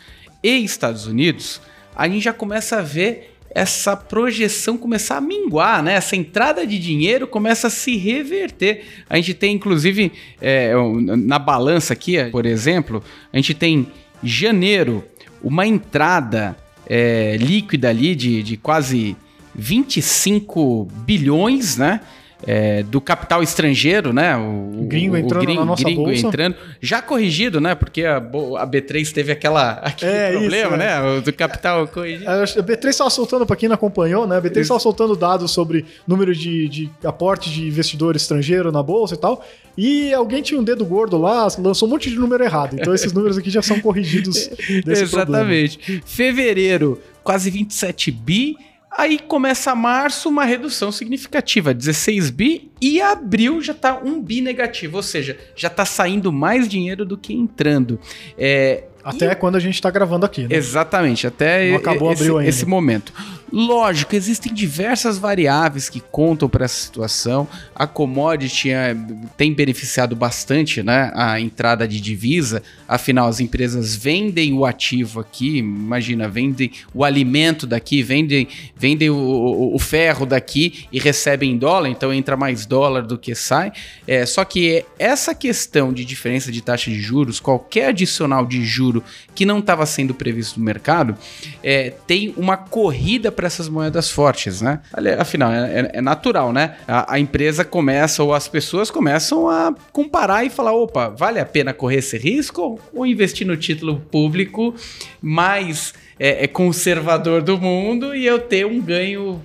e 0.42 0.56
Estados 0.64 1.06
Unidos, 1.06 1.60
a 1.94 2.08
gente 2.08 2.22
já 2.22 2.32
começa 2.32 2.78
a 2.78 2.82
ver 2.82 3.34
essa 3.54 3.96
projeção 3.96 4.76
começar 4.76 5.18
a 5.18 5.20
minguar, 5.20 5.80
né? 5.80 5.94
Essa 5.94 6.16
entrada 6.16 6.66
de 6.66 6.76
dinheiro 6.76 7.26
começa 7.26 7.68
a 7.68 7.70
se 7.70 7.96
reverter. 7.96 8.84
A 9.08 9.16
gente 9.16 9.32
tem, 9.32 9.54
inclusive, 9.54 10.10
é, 10.40 10.72
na 11.16 11.38
balança 11.38 11.92
aqui, 11.92 12.16
por 12.30 12.46
exemplo, 12.46 13.02
a 13.32 13.36
gente 13.36 13.54
tem 13.54 13.86
janeiro, 14.22 15.04
uma 15.40 15.64
entrada 15.64 16.56
é, 16.86 17.36
líquida 17.38 17.90
ali 17.90 18.16
de, 18.16 18.42
de 18.42 18.56
quase 18.56 19.16
25 19.54 20.88
bilhões, 21.06 21.76
né? 21.76 22.00
É, 22.46 22.82
do 22.82 23.00
capital 23.00 23.42
estrangeiro, 23.42 24.12
né? 24.12 24.36
O, 24.36 24.80
O 24.82 24.86
gringo 24.86 25.16
entrando 25.16 25.54
na 25.54 25.64
nossa 25.64 25.82
gringo 25.82 26.04
bolsa. 26.04 26.26
entrando. 26.26 26.56
Já 26.80 27.00
corrigido, 27.00 27.58
né? 27.60 27.74
Porque 27.74 28.04
a, 28.04 28.16
a 28.18 28.66
B3 28.66 29.10
teve 29.12 29.32
aquela, 29.32 29.72
aquele 29.82 30.10
É, 30.10 30.30
isso, 30.30 30.40
problema, 30.40 30.74
é. 30.74 30.78
né? 30.78 31.02
O 31.18 31.22
do 31.22 31.32
capital 31.32 31.88
corrigido. 31.88 32.28
A 32.28 32.44
B3 32.44 32.88
estava 32.88 33.08
soltando, 33.08 33.46
para 33.46 33.56
quem 33.56 33.68
não 33.68 33.74
acompanhou, 33.74 34.26
né? 34.26 34.36
A 34.36 34.42
B3 34.42 34.58
estava 34.60 34.78
soltando 34.80 35.16
dados 35.16 35.52
sobre 35.52 35.86
número 36.06 36.34
de, 36.34 36.68
de 36.68 36.90
aporte 37.04 37.50
de 37.50 37.66
investidor 37.66 38.14
estrangeiro 38.14 38.70
na 38.70 38.82
bolsa 38.82 39.14
e 39.14 39.18
tal. 39.18 39.42
E 39.76 40.12
alguém 40.12 40.42
tinha 40.42 40.60
um 40.60 40.64
dedo 40.64 40.84
gordo 40.84 41.16
lá, 41.16 41.48
lançou 41.58 41.88
um 41.88 41.90
monte 41.92 42.10
de 42.10 42.16
número 42.16 42.44
errado. 42.44 42.76
Então 42.78 42.94
esses 42.94 43.12
números 43.12 43.38
aqui 43.38 43.48
já 43.48 43.62
são 43.62 43.80
corrigidos 43.80 44.48
desse 44.84 45.06
problema. 45.10 45.50
Exatamente. 45.50 46.02
Fevereiro, 46.04 47.00
quase 47.22 47.50
27 47.50 48.10
bi. 48.10 48.56
Aí 48.96 49.18
começa 49.18 49.74
março, 49.74 50.28
uma 50.28 50.44
redução 50.44 50.92
significativa, 50.92 51.74
16 51.74 52.30
bi, 52.30 52.70
e 52.80 53.00
abril 53.00 53.60
já 53.60 53.74
tá 53.74 53.98
1 53.98 54.22
bi 54.22 54.40
negativo, 54.40 54.98
ou 54.98 55.02
seja, 55.02 55.36
já 55.56 55.68
tá 55.68 55.84
saindo 55.84 56.32
mais 56.32 56.68
dinheiro 56.68 57.04
do 57.04 57.18
que 57.18 57.32
entrando. 57.32 57.98
É, 58.38 58.84
Até 59.04 59.32
e- 59.32 59.34
quando 59.34 59.56
a 59.56 59.60
gente 59.60 59.80
tá 59.82 59.90
gravando 59.90 60.24
aqui, 60.26 60.42
né? 60.42 60.48
Exatamente, 60.50 61.26
até 61.26 61.70
Não 61.70 61.76
acabou 61.76 62.12
esse, 62.12 62.22
abril 62.22 62.38
ainda. 62.38 62.48
esse 62.48 62.64
momento. 62.66 63.12
Lógico, 63.52 64.16
existem 64.16 64.52
diversas 64.52 65.16
variáveis 65.16 65.88
que 65.88 66.00
contam 66.00 66.48
para 66.48 66.64
essa 66.64 66.74
situação. 66.74 67.46
A 67.72 67.86
commodity 67.86 68.70
é, 68.70 68.96
tem 69.36 69.52
beneficiado 69.54 70.16
bastante 70.16 70.82
né, 70.82 71.12
a 71.14 71.38
entrada 71.38 71.86
de 71.86 72.00
divisa, 72.00 72.62
afinal, 72.88 73.28
as 73.28 73.38
empresas 73.38 73.94
vendem 73.94 74.52
o 74.54 74.64
ativo 74.66 75.20
aqui, 75.20 75.58
imagina, 75.58 76.26
vendem 76.28 76.72
o 76.92 77.04
alimento 77.04 77.64
daqui, 77.64 78.02
vendem, 78.02 78.48
vendem 78.76 79.10
o, 79.10 79.14
o- 79.16 79.76
o 79.76 79.78
ferro 79.78 80.26
daqui 80.26 80.86
e 80.90 80.98
recebem 80.98 81.52
em 81.52 81.56
dólar, 81.58 81.88
então 81.90 82.12
entra 82.12 82.36
mais 82.36 82.66
dólar 82.66 83.02
do 83.02 83.16
que 83.16 83.36
sai. 83.36 83.70
É, 84.04 84.26
só 84.26 84.44
que 84.44 84.84
essa 84.98 85.32
questão 85.32 85.92
de 85.92 86.04
diferença 86.04 86.50
de 86.50 86.60
taxa 86.60 86.90
de 86.90 87.00
juros, 87.00 87.38
qualquer 87.38 87.90
adicional 87.90 88.44
de 88.46 88.64
juro 88.94 89.04
que 89.34 89.44
não 89.44 89.58
estava 89.58 89.84
sendo 89.86 90.14
previsto 90.14 90.58
no 90.58 90.64
mercado, 90.64 91.16
é, 91.62 91.92
tem 92.06 92.32
uma 92.36 92.56
corrida 92.56 93.32
para 93.32 93.46
essas 93.46 93.68
moedas 93.68 94.10
fortes, 94.10 94.60
né? 94.60 94.80
Afinal, 95.18 95.52
é, 95.52 95.80
é- 95.80 95.90
é 95.94 96.00
natural, 96.00 96.52
né? 96.52 96.76
A, 96.86 97.14
a 97.14 97.18
empresa 97.18 97.64
começa, 97.64 98.22
ou 98.22 98.32
as 98.34 98.46
pessoas 98.48 98.90
começam 98.90 99.48
a 99.48 99.74
comparar 99.92 100.44
e 100.44 100.50
falar: 100.50 100.72
opa, 100.72 101.08
vale 101.08 101.40
a 101.40 101.46
pena 101.46 101.72
correr 101.72 101.96
esse 101.98 102.16
risco 102.18 102.78
ou 102.92 103.06
investir 103.06 103.46
no 103.46 103.56
título 103.56 104.00
público 104.10 104.74
mais 105.20 105.92
é, 106.18 106.44
é 106.44 106.46
conservador 106.46 107.42
do 107.42 107.58
mundo 107.58 108.14
e 108.14 108.24
eu 108.26 108.38
ter 108.38 108.64
um 108.66 108.80
ganho 108.80 109.40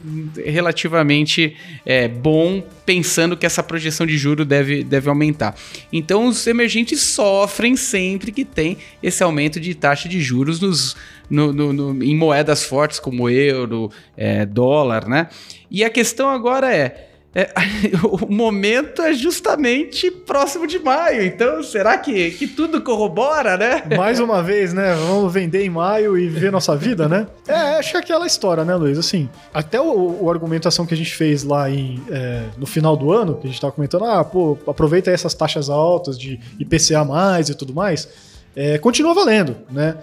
relativamente 0.46 1.56
é, 1.86 2.08
bom, 2.08 2.62
pensando 2.86 3.36
que 3.38 3.46
essa 3.46 3.64
projeção 3.64 4.06
de 4.06 4.18
juro 4.18 4.46
deve, 4.46 4.84
deve 4.84 5.10
aumentar. 5.10 5.56
Então, 5.92 6.28
os 6.28 6.46
emergentes 6.48 7.02
sofrem 7.02 7.76
sempre 7.76 8.32
que 8.32 8.46
tem 8.46 8.78
esse 9.02 9.24
aumento 9.24 9.60
de 9.60 9.74
taxa 9.74 10.08
de 10.08 10.20
juros 10.22 10.60
nos, 10.60 10.96
no- 11.30 11.52
no- 11.54 11.74
no- 11.74 12.04
em 12.04 12.16
moedas 12.16 12.64
fortes 12.64 13.00
como 13.00 13.30
euro, 13.30 13.92
é, 14.16 14.46
dólar, 14.46 15.08
né? 15.08 15.28
E 15.72 15.84
a 15.84 15.90
questão 15.90 16.30
agora 16.30 16.74
é. 16.76 17.09
É, 17.34 17.52
o 18.04 18.32
momento 18.32 19.02
é 19.02 19.14
justamente 19.14 20.10
próximo 20.10 20.66
de 20.66 20.80
maio, 20.80 21.24
então 21.24 21.62
será 21.62 21.98
que, 21.98 22.32
que 22.32 22.48
tudo 22.48 22.82
corrobora, 22.82 23.56
né? 23.56 23.84
Mais 23.96 24.20
uma 24.20 24.42
vez, 24.42 24.74
né? 24.74 24.96
Vamos 24.96 25.32
vender 25.32 25.64
em 25.64 25.70
maio 25.70 26.18
e 26.18 26.28
ver 26.28 26.52
nossa 26.52 26.76
vida, 26.76 27.08
né? 27.08 27.28
É, 27.50 27.80
acho 27.80 27.92
que 27.92 27.98
é 27.98 28.00
aquela 28.00 28.28
história, 28.28 28.64
né, 28.64 28.76
Luiz? 28.76 28.98
Assim, 28.98 29.28
até 29.52 29.82
o, 29.82 30.24
o 30.24 30.30
argumentação 30.30 30.86
que 30.86 30.94
a 30.94 30.98
gente 30.98 31.16
fez 31.16 31.44
lá 31.44 31.68
em, 31.68 32.00
é, 32.12 32.44
no 32.58 32.68
final 32.68 32.96
do 32.96 33.12
ano, 33.12 33.36
que 33.38 33.48
a 33.48 33.50
gente 33.50 33.60
tava 33.60 33.74
comentando, 33.74 34.06
ah, 34.06 34.24
pô, 34.24 34.56
aproveita 34.68 35.10
essas 35.10 35.34
taxas 35.34 35.68
altas 35.68 36.18
de 36.18 36.40
IPCA 36.60 37.04
mais 37.04 37.50
e 37.50 37.56
tudo 37.56 37.74
mais, 37.74 38.08
é, 38.56 38.78
continua 38.78 39.14
valendo, 39.16 39.56
né? 39.72 39.98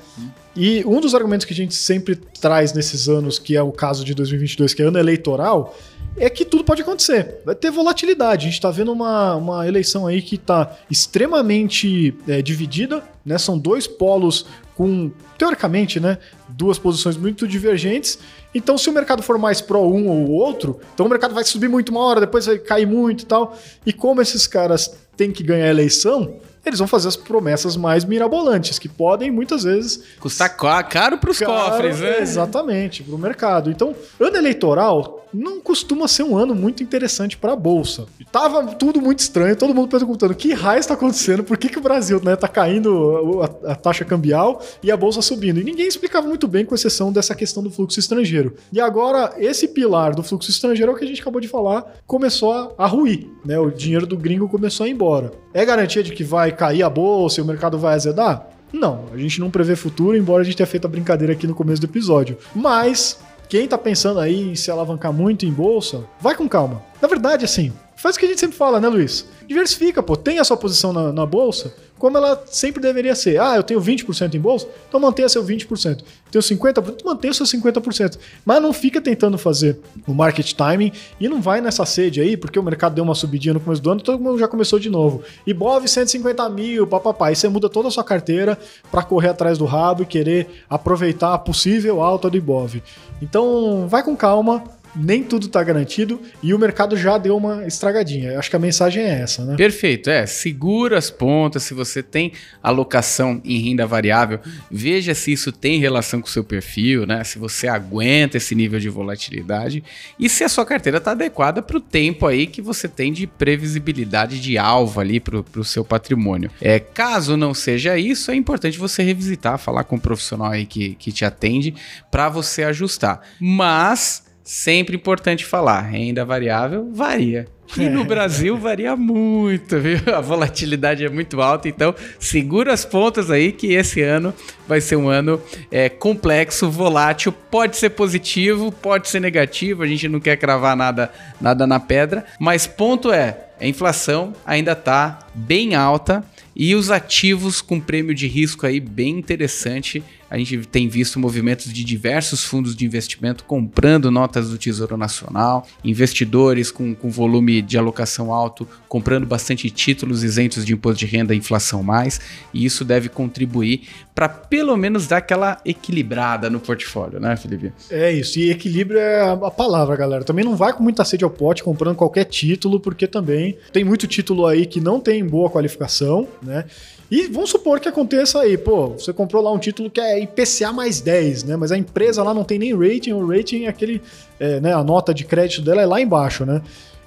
E 0.56 0.82
um 0.86 1.00
dos 1.00 1.14
argumentos 1.14 1.44
que 1.44 1.52
a 1.52 1.56
gente 1.56 1.74
sempre 1.74 2.16
traz 2.16 2.72
nesses 2.72 3.08
anos, 3.08 3.38
que 3.38 3.54
é 3.54 3.62
o 3.62 3.70
caso 3.70 4.04
de 4.04 4.14
2022, 4.14 4.72
que 4.72 4.82
é 4.82 4.86
ano 4.86 4.98
eleitoral, 4.98 5.76
é 6.18 6.30
que 6.30 6.44
tudo 6.44 6.64
pode 6.64 6.82
acontecer. 6.82 7.40
Vai 7.44 7.54
ter 7.54 7.70
volatilidade. 7.70 8.42
A 8.42 8.44
gente 8.46 8.54
está 8.54 8.70
vendo 8.70 8.92
uma, 8.92 9.34
uma 9.36 9.66
eleição 9.68 10.06
aí 10.06 10.22
que 10.22 10.36
está 10.36 10.76
extremamente 10.90 12.14
é, 12.28 12.40
dividida, 12.40 13.02
né? 13.24 13.36
São 13.38 13.58
dois 13.58 13.86
polos 13.86 14.46
com, 14.76 15.10
teoricamente, 15.36 15.98
né? 16.00 16.18
Duas 16.48 16.78
posições 16.78 17.16
muito 17.16 17.46
divergentes. 17.46 18.18
Então, 18.54 18.78
se 18.78 18.88
o 18.88 18.92
mercado 18.92 19.22
for 19.22 19.36
mais 19.38 19.60
pró 19.60 19.82
um 19.86 20.08
ou 20.08 20.30
outro, 20.30 20.80
então 20.94 21.06
o 21.06 21.08
mercado 21.08 21.34
vai 21.34 21.44
subir 21.44 21.68
muito 21.68 21.90
uma 21.90 22.00
hora, 22.00 22.20
depois 22.20 22.46
vai 22.46 22.58
cair 22.58 22.86
muito 22.86 23.22
e 23.22 23.26
tal. 23.26 23.56
E 23.84 23.92
como 23.92 24.22
esses 24.22 24.46
caras 24.46 24.96
têm 25.16 25.30
que 25.30 25.42
ganhar 25.42 25.66
a 25.66 25.70
eleição, 25.70 26.36
eles 26.64 26.78
vão 26.78 26.88
fazer 26.88 27.08
as 27.08 27.16
promessas 27.16 27.76
mais 27.76 28.04
mirabolantes, 28.04 28.78
que 28.78 28.88
podem 28.88 29.30
muitas 29.30 29.62
vezes 29.64 30.02
Custa 30.18 30.48
ca- 30.48 30.82
caro 30.82 31.18
para 31.18 31.30
os 31.30 31.38
cofres, 31.38 32.00
né? 32.00 32.20
Exatamente, 32.20 33.02
para 33.02 33.14
o 33.14 33.18
mercado. 33.18 33.70
Então, 33.70 33.94
ano 34.18 34.36
eleitoral 34.36 35.15
não 35.32 35.60
costuma 35.60 36.08
ser 36.08 36.22
um 36.22 36.36
ano 36.36 36.54
muito 36.54 36.82
interessante 36.82 37.36
para 37.36 37.52
a 37.52 37.56
bolsa. 37.56 38.06
Tava 38.30 38.74
tudo 38.74 39.00
muito 39.00 39.20
estranho, 39.20 39.56
todo 39.56 39.74
mundo 39.74 39.88
perguntando 39.88 40.34
que 40.34 40.52
raio 40.52 40.80
está 40.80 40.94
acontecendo, 40.94 41.44
por 41.44 41.56
que, 41.56 41.68
que 41.68 41.78
o 41.78 41.82
Brasil 41.82 42.20
né, 42.22 42.36
tá 42.36 42.48
caindo 42.48 43.42
a, 43.42 43.72
a 43.72 43.74
taxa 43.74 44.04
cambial 44.04 44.62
e 44.82 44.90
a 44.90 44.96
bolsa 44.96 45.22
subindo. 45.22 45.60
E 45.60 45.64
ninguém 45.64 45.86
explicava 45.86 46.26
muito 46.26 46.46
bem, 46.46 46.64
com 46.64 46.74
exceção 46.74 47.12
dessa 47.12 47.34
questão 47.34 47.62
do 47.62 47.70
fluxo 47.70 47.98
estrangeiro. 47.98 48.54
E 48.72 48.80
agora, 48.80 49.34
esse 49.38 49.68
pilar 49.68 50.14
do 50.14 50.22
fluxo 50.22 50.50
estrangeiro 50.50 50.92
é 50.92 50.94
o 50.94 50.98
que 50.98 51.04
a 51.04 51.08
gente 51.08 51.20
acabou 51.20 51.40
de 51.40 51.48
falar, 51.48 51.96
começou 52.06 52.52
a, 52.52 52.72
a 52.78 52.86
ruir. 52.86 53.28
Né? 53.44 53.58
O 53.58 53.70
dinheiro 53.70 54.06
do 54.06 54.16
gringo 54.16 54.48
começou 54.48 54.84
a 54.84 54.88
ir 54.88 54.92
embora. 54.92 55.32
É 55.52 55.64
garantia 55.64 56.02
de 56.02 56.12
que 56.12 56.24
vai 56.24 56.52
cair 56.52 56.82
a 56.82 56.90
bolsa 56.90 57.40
e 57.40 57.42
o 57.42 57.46
mercado 57.46 57.78
vai 57.78 57.94
azedar? 57.94 58.50
Não, 58.72 59.06
a 59.12 59.16
gente 59.16 59.40
não 59.40 59.50
prevê 59.50 59.76
futuro, 59.76 60.16
embora 60.16 60.42
a 60.42 60.44
gente 60.44 60.56
tenha 60.56 60.66
feito 60.66 60.86
a 60.86 60.90
brincadeira 60.90 61.32
aqui 61.32 61.46
no 61.46 61.54
começo 61.54 61.80
do 61.80 61.86
episódio. 61.86 62.36
Mas, 62.54 63.18
quem 63.48 63.68
tá 63.68 63.78
pensando 63.78 64.20
aí 64.20 64.50
em 64.50 64.54
se 64.54 64.70
alavancar 64.70 65.12
muito 65.12 65.46
em 65.46 65.52
bolsa, 65.52 66.04
vai 66.20 66.34
com 66.34 66.48
calma. 66.48 66.82
Na 67.00 67.08
verdade, 67.08 67.44
assim, 67.44 67.72
faz 67.96 68.16
o 68.16 68.18
que 68.18 68.26
a 68.26 68.28
gente 68.28 68.40
sempre 68.40 68.56
fala, 68.56 68.80
né, 68.80 68.88
Luiz? 68.88 69.26
Diversifica, 69.46 70.02
pô. 70.02 70.16
Tem 70.16 70.38
a 70.38 70.44
sua 70.44 70.56
posição 70.56 70.92
na, 70.92 71.12
na 71.12 71.26
bolsa 71.26 71.72
como 71.98 72.16
ela 72.16 72.42
sempre 72.46 72.80
deveria 72.80 73.14
ser. 73.14 73.40
Ah, 73.40 73.56
eu 73.56 73.62
tenho 73.62 73.80
20% 73.80 74.34
em 74.34 74.40
bolsa, 74.40 74.68
então 74.88 75.00
mantenha 75.00 75.28
seu 75.28 75.44
20%. 75.44 76.02
Tenho 76.30 76.42
50%, 76.42 77.04
mantenha 77.04 77.32
seu 77.32 77.46
50%. 77.46 78.18
Mas 78.44 78.62
não 78.62 78.72
fica 78.72 79.00
tentando 79.00 79.38
fazer 79.38 79.78
o 80.06 80.12
market 80.12 80.52
timing 80.52 80.92
e 81.18 81.28
não 81.28 81.40
vai 81.40 81.60
nessa 81.60 81.86
sede 81.86 82.20
aí, 82.20 82.36
porque 82.36 82.58
o 82.58 82.62
mercado 82.62 82.94
deu 82.94 83.04
uma 83.04 83.14
subidinha 83.14 83.54
no 83.54 83.60
começo 83.60 83.82
do 83.82 83.90
ano, 83.90 84.00
todo 84.00 84.22
mundo 84.22 84.38
já 84.38 84.48
começou 84.48 84.78
de 84.78 84.90
novo. 84.90 85.22
E 85.46 85.54
BOV 85.54 85.88
150 85.88 86.48
mil, 86.50 86.86
papapá. 86.86 87.28
Aí 87.28 87.36
você 87.36 87.48
muda 87.48 87.68
toda 87.68 87.88
a 87.88 87.90
sua 87.90 88.04
carteira 88.04 88.58
para 88.90 89.02
correr 89.02 89.28
atrás 89.28 89.56
do 89.56 89.64
rabo 89.64 90.02
e 90.02 90.06
querer 90.06 90.64
aproveitar 90.68 91.32
a 91.32 91.38
possível 91.38 92.02
alta 92.02 92.28
do 92.28 92.36
Ibov. 92.36 92.82
Então, 93.22 93.86
vai 93.88 94.02
com 94.02 94.14
calma. 94.14 94.62
Nem 94.96 95.22
tudo 95.22 95.48
tá 95.48 95.62
garantido 95.62 96.20
e 96.42 96.54
o 96.54 96.58
mercado 96.58 96.96
já 96.96 97.18
deu 97.18 97.36
uma 97.36 97.66
estragadinha. 97.66 98.38
Acho 98.38 98.50
que 98.50 98.56
a 98.56 98.58
mensagem 98.58 99.02
é 99.02 99.20
essa, 99.20 99.44
né? 99.44 99.56
Perfeito, 99.56 100.10
é. 100.10 100.26
Segura 100.26 100.98
as 100.98 101.10
pontas. 101.10 101.62
Se 101.62 101.74
você 101.74 102.02
tem 102.02 102.32
alocação 102.62 103.40
em 103.44 103.58
renda 103.58 103.86
variável, 103.86 104.40
veja 104.70 105.14
se 105.14 105.32
isso 105.32 105.52
tem 105.52 105.78
relação 105.78 106.20
com 106.20 106.26
o 106.26 106.30
seu 106.30 106.44
perfil, 106.44 107.06
né? 107.06 107.22
Se 107.24 107.38
você 107.38 107.68
aguenta 107.68 108.36
esse 108.36 108.54
nível 108.54 108.80
de 108.80 108.88
volatilidade 108.88 109.82
e 110.18 110.28
se 110.28 110.44
a 110.44 110.48
sua 110.48 110.64
carteira 110.64 110.98
está 110.98 111.12
adequada 111.12 111.62
para 111.62 111.76
o 111.76 111.80
tempo 111.80 112.26
aí 112.26 112.46
que 112.46 112.62
você 112.62 112.88
tem 112.88 113.12
de 113.12 113.26
previsibilidade 113.26 114.40
de 114.40 114.58
alvo 114.58 115.00
ali 115.00 115.20
para 115.20 115.42
o 115.56 115.64
seu 115.64 115.84
patrimônio. 115.84 116.50
É, 116.60 116.78
caso 116.78 117.36
não 117.36 117.54
seja 117.54 117.98
isso, 117.98 118.30
é 118.30 118.34
importante 118.34 118.78
você 118.78 119.02
revisitar, 119.02 119.58
falar 119.58 119.84
com 119.84 119.96
um 119.96 120.00
profissional 120.00 120.50
aí 120.50 120.66
que, 120.66 120.94
que 120.94 121.12
te 121.12 121.24
atende 121.24 121.74
para 122.10 122.28
você 122.28 122.62
ajustar. 122.64 123.20
Mas 123.40 124.25
sempre 124.46 124.94
importante 124.94 125.44
falar, 125.44 125.80
renda 125.80 126.24
variável 126.24 126.88
varia. 126.92 127.48
E 127.76 127.88
no 127.88 128.04
Brasil 128.04 128.56
varia 128.56 128.94
muito, 128.94 129.76
viu? 129.80 129.98
A 130.14 130.20
volatilidade 130.20 131.04
é 131.04 131.08
muito 131.08 131.42
alta, 131.42 131.68
então 131.68 131.92
segura 132.20 132.72
as 132.72 132.84
pontas 132.84 133.28
aí 133.28 133.50
que 133.50 133.72
esse 133.72 134.00
ano 134.02 134.32
vai 134.68 134.80
ser 134.80 134.94
um 134.94 135.08
ano 135.08 135.42
é, 135.68 135.88
complexo, 135.88 136.70
volátil, 136.70 137.32
pode 137.32 137.76
ser 137.76 137.90
positivo, 137.90 138.70
pode 138.70 139.08
ser 139.08 139.18
negativo, 139.18 139.82
a 139.82 139.86
gente 139.86 140.08
não 140.08 140.20
quer 140.20 140.36
cravar 140.36 140.76
nada, 140.76 141.10
nada 141.40 141.66
na 141.66 141.80
pedra, 141.80 142.24
mas 142.38 142.68
ponto 142.68 143.10
é, 143.10 143.48
a 143.60 143.66
inflação 143.66 144.32
ainda 144.46 144.72
está 144.72 145.18
bem 145.34 145.74
alta 145.74 146.24
e 146.56 146.74
os 146.74 146.90
ativos 146.90 147.60
com 147.60 147.78
prêmio 147.78 148.14
de 148.14 148.26
risco 148.26 148.66
aí 148.66 148.80
bem 148.80 149.18
interessante. 149.18 150.02
A 150.28 150.36
gente 150.38 150.66
tem 150.66 150.88
visto 150.88 151.20
movimentos 151.20 151.72
de 151.72 151.84
diversos 151.84 152.42
fundos 152.42 152.74
de 152.74 152.84
investimento 152.84 153.44
comprando 153.44 154.10
notas 154.10 154.50
do 154.50 154.58
Tesouro 154.58 154.96
Nacional, 154.96 155.68
investidores 155.84 156.70
com, 156.70 156.94
com 156.96 157.10
volume 157.10 157.62
de 157.62 157.78
alocação 157.78 158.32
alto 158.32 158.66
comprando 158.88 159.26
bastante 159.26 159.70
títulos 159.70 160.24
isentos 160.24 160.64
de 160.64 160.72
imposto 160.72 160.98
de 160.98 161.06
renda 161.06 161.34
e 161.34 161.38
inflação 161.38 161.82
mais, 161.82 162.20
e 162.52 162.64
isso 162.64 162.84
deve 162.84 163.08
contribuir 163.08 163.82
para 164.14 164.28
pelo 164.28 164.74
menos 164.76 165.06
dar 165.06 165.18
aquela 165.18 165.60
equilibrada 165.64 166.48
no 166.48 166.58
portfólio, 166.58 167.20
né, 167.20 167.36
Felipe? 167.36 167.70
É 167.90 168.10
isso, 168.10 168.38
e 168.38 168.50
equilíbrio 168.50 168.98
é 168.98 169.20
a 169.20 169.50
palavra, 169.50 169.94
galera. 169.94 170.24
Também 170.24 170.44
não 170.44 170.56
vai 170.56 170.72
com 170.72 170.82
muita 170.82 171.04
sede 171.04 171.22
ao 171.22 171.30
pote 171.30 171.62
comprando 171.62 171.96
qualquer 171.96 172.24
título, 172.24 172.80
porque 172.80 173.06
também 173.06 173.58
tem 173.72 173.84
muito 173.84 174.06
título 174.06 174.46
aí 174.46 174.64
que 174.64 174.80
não 174.80 174.98
tem 174.98 175.22
boa 175.22 175.50
qualificação, 175.50 176.26
né? 176.46 176.64
E 177.10 177.26
vamos 177.26 177.50
supor 177.50 177.78
que 177.80 177.88
aconteça 177.88 178.40
aí, 178.40 178.56
pô, 178.56 178.88
você 178.90 179.12
comprou 179.12 179.42
lá 179.42 179.52
um 179.52 179.58
título 179.58 179.90
que 179.90 180.00
é 180.00 180.20
IPCA 180.20 180.72
mais 180.72 181.00
10, 181.00 181.44
né? 181.44 181.56
Mas 181.56 181.70
a 181.70 181.76
empresa 181.76 182.22
lá 182.22 182.32
não 182.32 182.44
tem 182.44 182.58
nem 182.58 182.74
rating, 182.74 183.12
o 183.12 183.26
rating 183.26 183.64
é 183.64 183.68
aquele, 183.68 184.00
é, 184.40 184.60
né? 184.60 184.72
A 184.72 184.82
nota 184.82 185.12
de 185.12 185.24
crédito 185.24 185.62
dela 185.62 185.82
é 185.82 185.86
lá 185.86 186.00
embaixo, 186.00 186.46
né? 186.46 186.62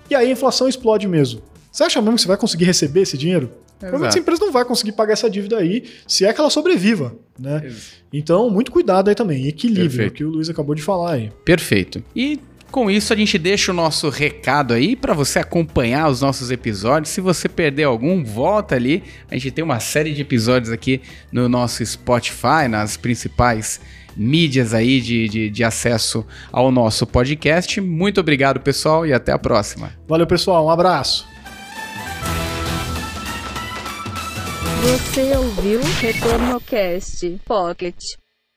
E 0.09 0.15
aí 0.15 0.27
a 0.27 0.31
inflação 0.31 0.67
explode 0.67 1.07
mesmo. 1.07 1.41
Você 1.71 1.83
acha 1.83 2.01
mesmo 2.01 2.15
que 2.15 2.21
você 2.21 2.27
vai 2.27 2.37
conseguir 2.37 2.65
receber 2.65 3.01
esse 3.01 3.17
dinheiro? 3.17 3.51
Provavelmente 3.79 4.09
essa 4.09 4.19
empresa 4.19 4.45
não 4.45 4.51
vai 4.51 4.65
conseguir 4.65 4.91
pagar 4.91 5.13
essa 5.13 5.29
dívida 5.29 5.57
aí, 5.57 5.85
se 6.05 6.25
é 6.25 6.33
que 6.33 6.39
ela 6.39 6.49
sobreviva, 6.49 7.15
né? 7.37 7.71
Então, 8.11 8.49
muito 8.49 8.71
cuidado 8.71 9.07
aí 9.07 9.15
também, 9.15 9.47
equilíbrio, 9.47 9.89
Perfeito. 9.89 10.13
que 10.13 10.23
o 10.25 10.29
Luiz 10.29 10.49
acabou 10.49 10.75
de 10.75 10.81
falar 10.81 11.13
aí. 11.13 11.31
Perfeito. 11.45 12.03
E 12.13 12.39
com 12.69 12.89
isso 12.89 13.11
a 13.11 13.15
gente 13.15 13.37
deixa 13.37 13.71
o 13.71 13.75
nosso 13.75 14.09
recado 14.09 14.73
aí 14.73 14.95
para 14.95 15.13
você 15.13 15.39
acompanhar 15.39 16.09
os 16.09 16.21
nossos 16.21 16.51
episódios. 16.51 17.11
Se 17.11 17.21
você 17.21 17.49
perder 17.49 17.83
algum, 17.83 18.23
volta 18.23 18.75
ali. 18.75 19.03
A 19.29 19.35
gente 19.35 19.51
tem 19.51 19.63
uma 19.63 19.79
série 19.79 20.13
de 20.13 20.21
episódios 20.21 20.71
aqui 20.71 21.01
no 21.31 21.49
nosso 21.49 21.85
Spotify, 21.85 22.67
nas 22.69 22.97
principais 22.97 23.81
mídias 24.15 24.73
aí 24.73 25.01
de, 25.01 25.27
de, 25.29 25.49
de 25.49 25.63
acesso 25.63 26.25
ao 26.51 26.71
nosso 26.71 27.07
podcast. 27.07 27.79
Muito 27.81 28.19
obrigado, 28.19 28.59
pessoal, 28.59 29.05
e 29.05 29.13
até 29.13 29.31
a 29.31 29.39
próxima. 29.39 29.93
Valeu, 30.07 30.27
pessoal, 30.27 30.65
um 30.65 30.69
abraço. 30.69 31.27
Você 34.81 35.35
ouviu 35.35 35.81
Retorno 36.01 36.61
Cast 36.61 37.39
Pocket. 37.45 37.97